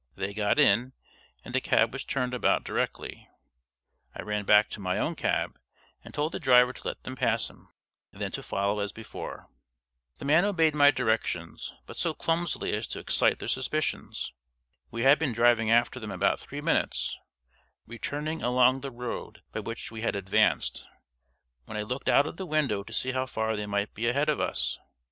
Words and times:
They 0.15 0.33
got 0.33 0.57
in, 0.57 0.93
and 1.45 1.53
the 1.53 1.61
cab 1.61 1.93
was 1.93 2.03
turned 2.03 2.33
about 2.33 2.63
directly. 2.63 3.29
I 4.15 4.23
ran 4.23 4.45
back 4.45 4.67
to 4.71 4.79
my 4.79 4.97
own 4.97 5.13
cab 5.13 5.59
and 6.03 6.11
told 6.11 6.31
the 6.31 6.39
driver 6.39 6.73
to 6.73 6.87
let 6.87 7.03
them 7.03 7.15
pass 7.15 7.51
him, 7.51 7.69
and 8.11 8.19
then 8.19 8.31
to 8.31 8.41
follow 8.41 8.79
as 8.79 8.91
before. 8.91 9.47
The 10.17 10.25
man 10.25 10.43
obeyed 10.43 10.73
my 10.73 10.89
directions, 10.89 11.75
but 11.85 11.99
so 11.99 12.15
clumsily 12.15 12.73
as 12.73 12.87
to 12.87 12.99
excite 12.99 13.37
their 13.37 13.47
suspicions. 13.47 14.33
We 14.89 15.03
had 15.03 15.19
been 15.19 15.33
driving 15.33 15.69
after 15.69 15.99
them 15.99 16.09
about 16.09 16.39
three 16.39 16.61
minutes 16.61 17.19
(returning 17.85 18.41
along 18.41 18.81
the 18.81 18.89
road 18.89 19.43
by 19.51 19.59
which 19.59 19.91
we 19.91 20.01
had 20.01 20.15
advanced) 20.15 20.83
when 21.65 21.77
I 21.77 21.83
looked 21.83 22.09
out 22.09 22.25
of 22.25 22.37
the 22.37 22.47
window 22.47 22.81
to 22.81 22.91
see 22.91 23.11
how 23.11 23.27
far 23.27 23.55
they 23.55 23.67
might 23.67 23.93
be 23.93 24.07
ahead 24.07 24.29
of 24.29 24.39
us. 24.39 24.79